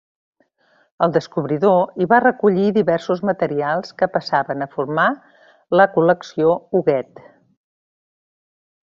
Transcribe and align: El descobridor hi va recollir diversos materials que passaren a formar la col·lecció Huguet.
El 1.07 1.11
descobridor 1.17 1.91
hi 2.03 2.07
va 2.13 2.19
recollir 2.23 2.65
diversos 2.77 3.21
materials 3.31 3.93
que 3.99 4.09
passaren 4.15 4.67
a 4.67 4.69
formar 4.77 5.07
la 5.81 5.87
col·lecció 5.99 6.57
Huguet. 6.81 7.23